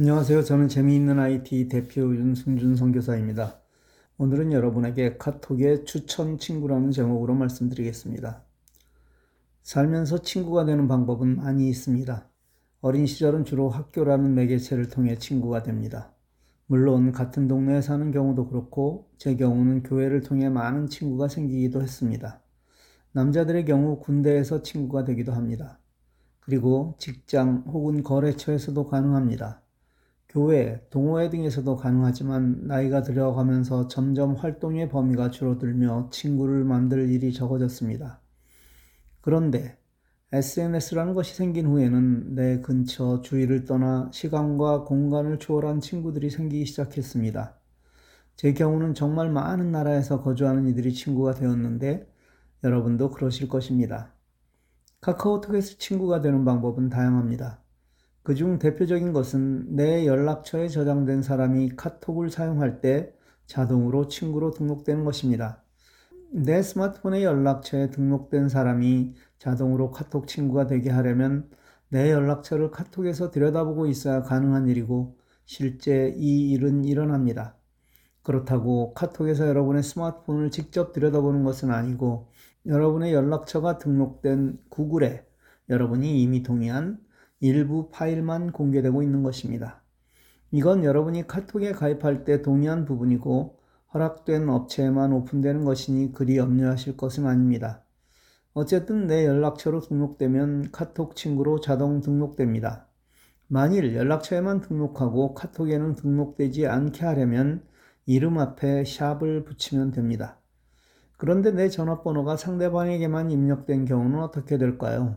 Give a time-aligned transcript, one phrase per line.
[0.00, 0.44] 안녕하세요.
[0.44, 3.60] 저는 재미있는 IT 대표 윤승준 선교사입니다.
[4.16, 8.42] 오늘은 여러분에게 카톡의 추천 친구라는 제목으로 말씀드리겠습니다.
[9.62, 12.26] 살면서 친구가 되는 방법은 많이 있습니다.
[12.80, 16.14] 어린 시절은 주로 학교라는 매개체를 통해 친구가 됩니다.
[16.64, 22.40] 물론 같은 동네에 사는 경우도 그렇고 제 경우는 교회를 통해 많은 친구가 생기기도 했습니다.
[23.12, 25.78] 남자들의 경우 군대에서 친구가 되기도 합니다.
[26.40, 29.60] 그리고 직장 혹은 거래처에서도 가능합니다.
[30.30, 38.20] 교회, 동호회 등에서도 가능하지만 나이가 들어가면서 점점 활동의 범위가 줄어들며 친구를 만들 일이 적어졌습니다.
[39.22, 39.76] 그런데
[40.30, 47.56] SNS라는 것이 생긴 후에는 내 근처 주위를 떠나 시간과 공간을 초월한 친구들이 생기기 시작했습니다.
[48.36, 52.08] 제 경우는 정말 많은 나라에서 거주하는 이들이 친구가 되었는데
[52.62, 54.14] 여러분도 그러실 것입니다.
[55.00, 57.60] 카카오톡에서 친구가 되는 방법은 다양합니다.
[58.22, 63.14] 그중 대표적인 것은 내 연락처에 저장된 사람이 카톡을 사용할 때
[63.46, 65.62] 자동으로 친구로 등록되는 것입니다.
[66.32, 71.50] 내 스마트폰의 연락처에 등록된 사람이 자동으로 카톡 친구가 되게 하려면
[71.88, 77.56] 내 연락처를 카톡에서 들여다보고 있어야 가능한 일이고 실제 이 일은 일어납니다.
[78.22, 82.28] 그렇다고 카톡에서 여러분의 스마트폰을 직접 들여다보는 것은 아니고
[82.66, 85.26] 여러분의 연락처가 등록된 구글에
[85.68, 87.00] 여러분이 이미 동의한
[87.40, 89.82] 일부 파일만 공개되고 있는 것입니다.
[90.50, 93.58] 이건 여러분이 카톡에 가입할 때 동의한 부분이고
[93.94, 97.82] 허락된 업체에만 오픈되는 것이니 그리 염려하실 것은 아닙니다.
[98.52, 102.88] 어쨌든 내 연락처로 등록되면 카톡 친구로 자동 등록됩니다.
[103.46, 107.62] 만일 연락처에만 등록하고 카톡에는 등록되지 않게 하려면
[108.06, 110.38] 이름 앞에 샵을 붙이면 됩니다.
[111.16, 115.16] 그런데 내 전화번호가 상대방에게만 입력된 경우는 어떻게 될까요?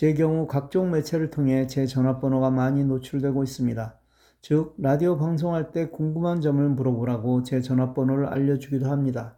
[0.00, 4.00] 제 경우 각종 매체를 통해 제 전화번호가 많이 노출되고 있습니다.
[4.40, 9.36] 즉, 라디오 방송할 때 궁금한 점을 물어보라고 제 전화번호를 알려주기도 합니다.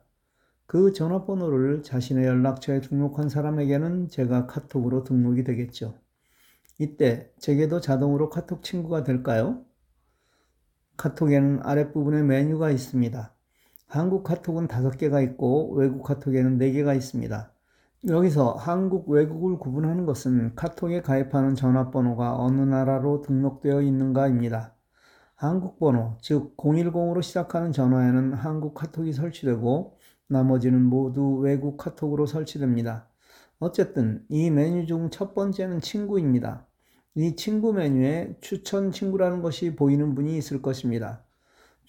[0.66, 5.98] 그 전화번호를 자신의 연락처에 등록한 사람에게는 제가 카톡으로 등록이 되겠죠.
[6.78, 9.64] 이때 제게도 자동으로 카톡 친구가 될까요?
[10.96, 13.34] 카톡에는 아랫부분에 메뉴가 있습니다.
[13.88, 17.52] 한국 카톡은 5개가 있고 외국 카톡에는 4개가 있습니다.
[18.08, 24.74] 여기서 한국, 외국을 구분하는 것은 카톡에 가입하는 전화번호가 어느 나라로 등록되어 있는가입니다.
[25.36, 29.98] 한국 번호, 즉 010으로 시작하는 전화에는 한국 카톡이 설치되고
[30.28, 33.08] 나머지는 모두 외국 카톡으로 설치됩니다.
[33.60, 36.66] 어쨌든 이 메뉴 중 첫 번째는 친구입니다.
[37.14, 41.24] 이 친구 메뉴에 추천 친구라는 것이 보이는 분이 있을 것입니다.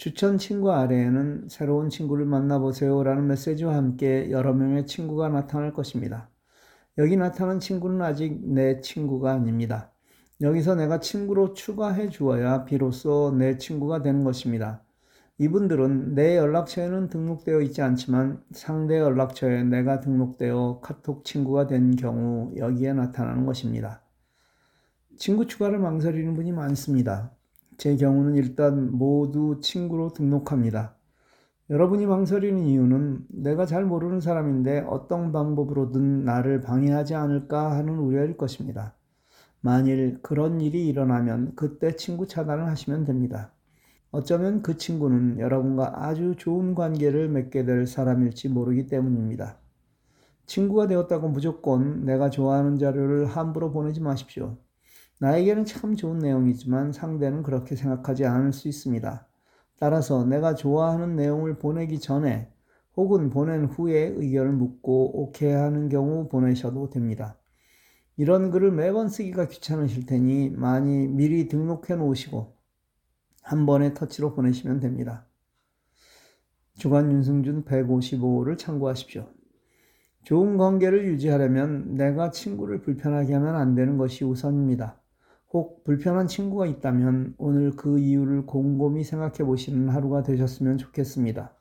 [0.03, 6.29] 추천 친구 아래에는 새로운 친구를 만나보세요 라는 메시지와 함께 여러 명의 친구가 나타날 것입니다.
[6.97, 9.93] 여기 나타난 친구는 아직 내 친구가 아닙니다.
[10.41, 14.83] 여기서 내가 친구로 추가해 주어야 비로소 내 친구가 되는 것입니다.
[15.37, 22.91] 이분들은 내 연락처에는 등록되어 있지 않지만 상대 연락처에 내가 등록되어 카톡 친구가 된 경우 여기에
[22.91, 24.03] 나타나는 것입니다.
[25.15, 27.31] 친구 추가를 망설이는 분이 많습니다.
[27.77, 30.95] 제 경우는 일단 모두 친구로 등록합니다.
[31.69, 38.95] 여러분이 망설이는 이유는 내가 잘 모르는 사람인데 어떤 방법으로든 나를 방해하지 않을까 하는 우려일 것입니다.
[39.61, 43.53] 만일 그런 일이 일어나면 그때 친구 차단을 하시면 됩니다.
[44.11, 49.57] 어쩌면 그 친구는 여러분과 아주 좋은 관계를 맺게 될 사람일지 모르기 때문입니다.
[50.45, 54.57] 친구가 되었다고 무조건 내가 좋아하는 자료를 함부로 보내지 마십시오.
[55.23, 59.25] 나에게는 참 좋은 내용이지만 상대는 그렇게 생각하지 않을 수 있습니다.
[59.79, 62.51] 따라서 내가 좋아하는 내용을 보내기 전에
[62.97, 67.37] 혹은 보낸 후에 의견을 묻고 오케이 하는 경우 보내셔도 됩니다.
[68.17, 72.57] 이런 글을 매번 쓰기가 귀찮으실 테니 많이 미리 등록해 놓으시고
[73.43, 75.25] 한 번에 터치로 보내시면 됩니다.
[76.75, 79.29] 주간 윤승준 155를 참고하십시오.
[80.25, 84.99] 좋은 관계를 유지하려면 내가 친구를 불편하게 하면 안 되는 것이 우선입니다.
[85.53, 91.53] 혹 불편한 친구가 있다면 오늘 그 이유를 곰곰이 생각해 보시는 하루가 되셨으면 좋겠습니다.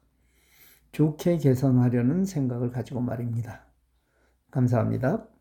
[0.93, 3.67] 좋게 개선하려는 생각을 가지고 말입니다.
[4.51, 5.32] 감사합니다.